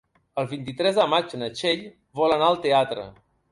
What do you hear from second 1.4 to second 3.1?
na Txell vol anar al teatre.